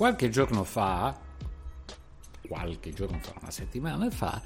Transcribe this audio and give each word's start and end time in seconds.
Qualche 0.00 0.30
giorno 0.30 0.64
fa, 0.64 1.14
qualche 2.48 2.90
giorno 2.90 3.18
fa, 3.20 3.34
una 3.38 3.50
settimana 3.50 4.08
fa, 4.08 4.40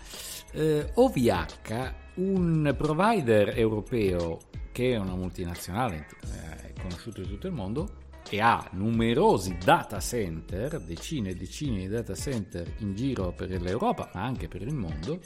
eh, 0.50 0.90
OVH, 0.94 1.94
un 2.14 2.74
provider 2.76 3.56
europeo 3.56 4.40
che 4.72 4.94
è 4.94 4.96
una 4.96 5.14
multinazionale 5.14 6.08
eh, 6.24 6.72
conosciuta 6.80 7.20
in 7.20 7.28
tutto 7.28 7.46
il 7.46 7.52
mondo 7.52 7.88
e 8.28 8.40
ha 8.40 8.68
numerosi 8.72 9.56
data 9.62 10.00
center, 10.00 10.80
decine 10.80 11.30
e 11.30 11.34
decine 11.36 11.78
di 11.78 11.86
data 11.86 12.16
center 12.16 12.74
in 12.78 12.96
giro 12.96 13.30
per 13.30 13.50
l'Europa, 13.50 14.10
ma 14.12 14.24
anche 14.24 14.48
per 14.48 14.62
il 14.62 14.74
mondo, 14.74 15.20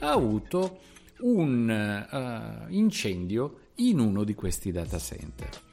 ha 0.00 0.10
avuto 0.10 0.80
un 1.20 2.66
uh, 2.68 2.72
incendio 2.74 3.68
in 3.76 4.00
uno 4.00 4.24
di 4.24 4.34
questi 4.34 4.72
data 4.72 4.98
center. 4.98 5.66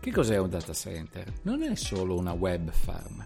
Che 0.00 0.12
cos'è 0.12 0.38
un 0.38 0.48
data 0.48 0.72
center? 0.72 1.30
Non 1.42 1.62
è 1.62 1.74
solo 1.74 2.16
una 2.16 2.32
web 2.32 2.70
farm, 2.70 3.22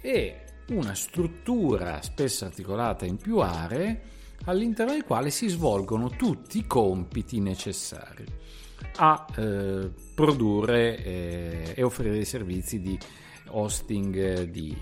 è 0.00 0.44
una 0.68 0.94
struttura 0.94 2.00
spesso 2.00 2.46
articolata 2.46 3.04
in 3.04 3.18
più 3.18 3.40
aree 3.40 4.00
all'interno 4.46 4.92
del 4.92 5.04
quale 5.04 5.28
si 5.28 5.46
svolgono 5.48 6.08
tutti 6.08 6.56
i 6.56 6.66
compiti 6.66 7.38
necessari 7.38 8.24
a 8.96 9.26
eh, 9.36 9.90
produrre 10.14 11.04
eh, 11.04 11.72
e 11.76 11.82
offrire 11.82 12.12
dei 12.12 12.24
servizi 12.24 12.80
di 12.80 12.98
hosting 13.48 14.16
eh, 14.16 14.50
di, 14.50 14.74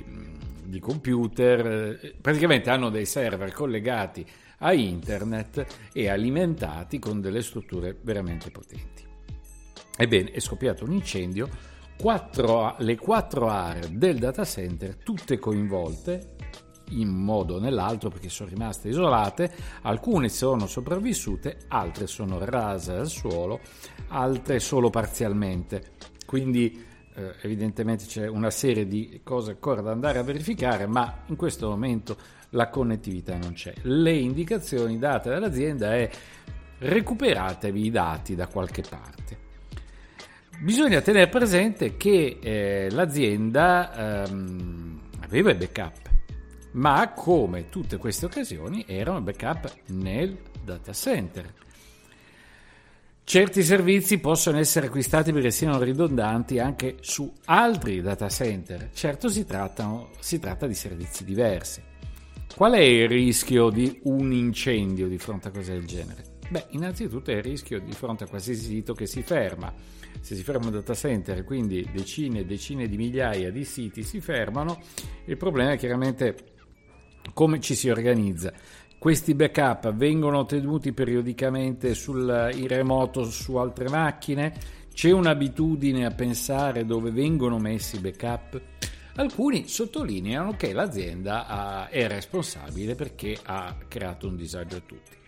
di 0.62 0.78
computer. 0.78 2.14
Praticamente 2.20 2.70
hanno 2.70 2.90
dei 2.90 3.06
server 3.06 3.50
collegati 3.50 4.24
a 4.58 4.72
internet 4.72 5.66
e 5.92 6.08
alimentati 6.08 7.00
con 7.00 7.20
delle 7.20 7.42
strutture 7.42 7.98
veramente 8.00 8.52
potenti. 8.52 9.13
Ebbene, 9.96 10.30
è 10.32 10.40
scoppiato 10.40 10.84
un 10.84 10.92
incendio, 10.92 11.48
quattro, 11.96 12.74
le 12.78 12.96
quattro 12.96 13.48
aree 13.48 13.96
del 13.96 14.18
data 14.18 14.44
center, 14.44 14.96
tutte 14.96 15.38
coinvolte 15.38 16.32
in 16.90 17.08
modo 17.08 17.54
o 17.54 17.60
nell'altro 17.60 18.10
perché 18.10 18.28
sono 18.28 18.50
rimaste 18.50 18.88
isolate, 18.88 19.52
alcune 19.82 20.28
sono 20.28 20.66
sopravvissute, 20.66 21.58
altre 21.68 22.06
sono 22.06 22.44
rase 22.44 22.92
al 22.92 23.08
suolo, 23.08 23.60
altre 24.08 24.58
solo 24.58 24.90
parzialmente. 24.90 25.92
Quindi 26.26 26.84
eh, 27.14 27.34
evidentemente 27.42 28.04
c'è 28.06 28.26
una 28.26 28.50
serie 28.50 28.86
di 28.86 29.20
cose 29.22 29.52
ancora 29.52 29.80
da 29.80 29.92
andare 29.92 30.18
a 30.18 30.22
verificare, 30.22 30.86
ma 30.86 31.22
in 31.26 31.36
questo 31.36 31.68
momento 31.68 32.16
la 32.50 32.68
connettività 32.68 33.36
non 33.36 33.52
c'è. 33.52 33.72
Le 33.82 34.12
indicazioni 34.12 34.98
date 34.98 35.30
dall'azienda 35.30 35.94
è 35.94 36.10
recuperatevi 36.78 37.86
i 37.86 37.90
dati 37.90 38.34
da 38.34 38.46
qualche 38.46 38.82
parte. 38.82 39.43
Bisogna 40.64 41.02
tenere 41.02 41.28
presente 41.28 41.98
che 41.98 42.38
eh, 42.40 42.88
l'azienda 42.90 44.24
ehm, 44.24 44.98
aveva 45.20 45.50
il 45.50 45.58
backup, 45.58 46.10
ma 46.70 47.12
come 47.14 47.68
tutte 47.68 47.98
queste 47.98 48.24
occasioni 48.24 48.82
erano 48.88 49.20
backup 49.20 49.70
nel 49.88 50.38
data 50.64 50.94
center. 50.94 51.52
Certi 53.24 53.62
servizi 53.62 54.18
possono 54.20 54.56
essere 54.56 54.86
acquistati 54.86 55.34
perché 55.34 55.50
siano 55.50 55.78
ridondanti 55.82 56.58
anche 56.58 56.96
su 57.00 57.30
altri 57.44 58.00
data 58.00 58.30
center, 58.30 58.88
certo 58.94 59.28
si, 59.28 59.44
trattano, 59.44 60.12
si 60.20 60.38
tratta 60.38 60.66
di 60.66 60.74
servizi 60.74 61.26
diversi. 61.26 61.82
Qual 62.56 62.72
è 62.72 62.80
il 62.80 63.06
rischio 63.06 63.68
di 63.68 64.00
un 64.04 64.32
incendio 64.32 65.08
di 65.08 65.18
fronte 65.18 65.48
a 65.48 65.50
cose 65.50 65.72
del 65.74 65.84
genere? 65.84 66.24
Beh, 66.48 66.68
innanzitutto 66.70 67.30
è 67.30 67.34
il 67.34 67.42
rischio 67.42 67.80
di 67.80 67.92
fronte 67.92 68.24
a 68.24 68.28
qualsiasi 68.28 68.64
sito 68.64 68.94
che 68.94 69.04
si 69.04 69.22
ferma. 69.22 69.70
Se 70.24 70.34
si 70.34 70.42
ferma 70.42 70.68
un 70.68 70.72
data 70.72 70.94
center, 70.94 71.44
quindi 71.44 71.86
decine 71.92 72.38
e 72.38 72.44
decine 72.46 72.88
di 72.88 72.96
migliaia 72.96 73.50
di 73.50 73.62
siti 73.62 74.02
si 74.02 74.22
fermano, 74.22 74.80
il 75.26 75.36
problema 75.36 75.72
è 75.72 75.76
chiaramente 75.76 76.34
come 77.34 77.60
ci 77.60 77.74
si 77.74 77.90
organizza. 77.90 78.50
Questi 78.96 79.34
backup 79.34 79.92
vengono 79.92 80.46
tenuti 80.46 80.94
periodicamente 80.94 81.92
sul, 81.92 82.52
in 82.54 82.66
remoto 82.68 83.24
su 83.24 83.56
altre 83.56 83.90
macchine? 83.90 84.54
C'è 84.94 85.10
un'abitudine 85.10 86.06
a 86.06 86.10
pensare 86.10 86.86
dove 86.86 87.10
vengono 87.10 87.58
messi 87.58 87.96
i 87.96 87.98
backup? 87.98 88.62
Alcuni 89.16 89.68
sottolineano 89.68 90.56
che 90.56 90.72
l'azienda 90.72 91.46
ha, 91.46 91.88
è 91.90 92.08
responsabile 92.08 92.94
perché 92.94 93.36
ha 93.42 93.76
creato 93.86 94.26
un 94.26 94.36
disagio 94.36 94.76
a 94.76 94.80
tutti. 94.80 95.23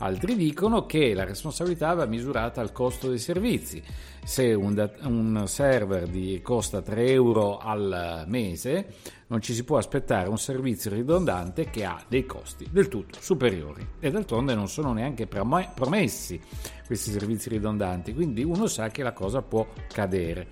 Altri 0.00 0.36
dicono 0.36 0.86
che 0.86 1.12
la 1.12 1.24
responsabilità 1.24 1.92
va 1.94 2.06
misurata 2.06 2.60
al 2.60 2.70
costo 2.70 3.08
dei 3.08 3.18
servizi. 3.18 3.82
Se 4.22 4.54
un, 4.54 4.74
dat- 4.74 5.00
un 5.02 5.44
server 5.46 6.08
costa 6.40 6.82
3 6.82 7.08
euro 7.08 7.58
al 7.58 8.24
mese, 8.28 8.94
non 9.26 9.40
ci 9.40 9.54
si 9.54 9.64
può 9.64 9.76
aspettare 9.76 10.28
un 10.28 10.38
servizio 10.38 10.92
ridondante 10.92 11.68
che 11.68 11.84
ha 11.84 12.00
dei 12.06 12.26
costi 12.26 12.68
del 12.70 12.86
tutto 12.86 13.18
superiori. 13.20 13.84
E 13.98 14.10
d'altronde 14.10 14.54
non 14.54 14.68
sono 14.68 14.92
neanche 14.92 15.26
prom- 15.26 15.72
promessi 15.74 16.40
questi 16.86 17.10
servizi 17.10 17.48
ridondanti, 17.48 18.14
quindi 18.14 18.44
uno 18.44 18.68
sa 18.68 18.88
che 18.90 19.02
la 19.02 19.12
cosa 19.12 19.42
può 19.42 19.66
cadere. 19.92 20.46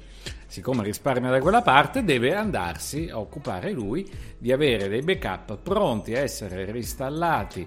Siccome 0.49 0.83
risparmia 0.83 1.31
da 1.31 1.41
quella 1.41 1.63
parte, 1.63 2.03
deve 2.03 2.35
andarsi 2.35 3.09
a 3.11 3.19
occupare 3.19 3.71
lui 3.71 4.11
di 4.39 4.51
avere 4.51 4.89
dei 4.89 5.03
backup 5.03 5.59
pronti 5.59 6.15
a 6.15 6.21
essere 6.21 6.65
reinstallati 6.65 7.67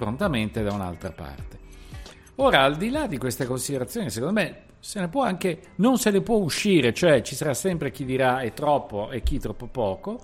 prontamente 0.00 0.62
da 0.62 0.72
un'altra 0.72 1.10
parte. 1.10 1.58
Ora, 2.36 2.62
al 2.62 2.78
di 2.78 2.88
là 2.88 3.06
di 3.06 3.18
queste 3.18 3.44
considerazioni, 3.44 4.08
secondo 4.08 4.40
me 4.40 4.62
se 4.78 4.98
ne 4.98 5.08
può 5.08 5.24
anche, 5.24 5.72
non 5.76 5.98
se 5.98 6.10
ne 6.10 6.22
può 6.22 6.36
uscire, 6.36 6.94
cioè 6.94 7.20
ci 7.20 7.34
sarà 7.34 7.52
sempre 7.52 7.90
chi 7.90 8.06
dirà 8.06 8.40
è 8.40 8.54
troppo 8.54 9.10
e 9.10 9.22
chi 9.22 9.38
troppo 9.38 9.66
poco. 9.66 10.18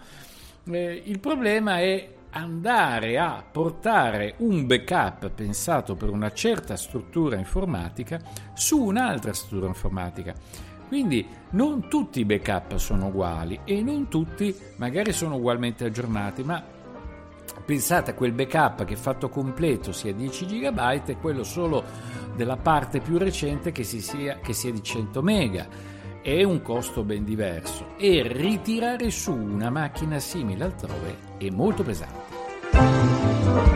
Eh, 0.65 1.03
il 1.05 1.21
problema 1.21 1.79
è 1.79 2.09
andare 2.31 3.19
a 3.19 3.45
portare 3.51 4.37
un 4.39 4.67
backup 4.67 5.29
pensato 5.29 5.95
per 5.95 6.09
una 6.09 6.33
certa 6.33 6.75
struttura 6.77 7.37
informatica 7.37 8.19
su 8.55 8.83
un'altra 8.83 9.35
struttura 9.35 9.67
informatica. 9.67 10.33
Quindi 10.89 11.27
non 11.51 11.87
tutti 11.91 12.21
i 12.21 12.25
backup 12.25 12.77
sono 12.77 13.09
uguali 13.09 13.61
e 13.65 13.83
non 13.83 14.09
tutti 14.09 14.57
magari 14.77 15.13
sono 15.13 15.37
ugualmente 15.37 15.85
aggiornati, 15.85 16.43
ma 16.45 16.76
pensate 17.65 18.11
a 18.11 18.15
quel 18.15 18.33
backup 18.33 18.85
che 18.85 18.97
fatto 18.97 19.29
completo 19.29 19.93
sia 19.93 20.13
10 20.13 20.47
GB 20.47 21.03
e 21.07 21.17
quello 21.21 21.43
solo 21.45 21.83
della 22.35 22.57
parte 22.57 23.01
più 23.01 23.19
recente 23.19 23.73
che, 23.73 23.85
sia, 23.85 24.39
che 24.41 24.53
sia 24.53 24.73
di 24.73 24.83
100 24.83 25.23
MB 25.23 25.67
è 26.23 26.43
un 26.43 26.61
costo 26.61 27.05
ben 27.05 27.25
diverso 27.25 27.95
e 27.97 28.23
ritirare 28.27 29.11
su 29.11 29.33
una 29.33 29.71
macchina 29.71 30.19
simile 30.19 30.65
altrove 30.65 31.17
è 31.39 31.49
molto 31.51 31.85
pesante. 31.85 33.76